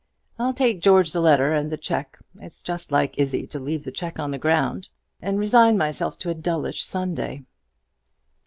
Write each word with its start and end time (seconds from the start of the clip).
I'll 0.39 0.55
take 0.55 0.81
George 0.81 1.11
the 1.11 1.19
letter 1.19 1.53
and 1.53 1.71
the 1.71 1.77
cheque 1.77 2.17
it's 2.39 2.63
just 2.63 2.91
like 2.91 3.19
Izzie 3.19 3.45
to 3.45 3.59
leave 3.59 3.83
the 3.83 3.91
cheque 3.91 4.17
on 4.17 4.31
the 4.31 4.39
ground 4.39 4.89
and 5.21 5.37
resign 5.37 5.77
myself 5.77 6.17
to 6.21 6.31
a 6.31 6.33
dullish 6.33 6.83
Sunday." 6.83 7.45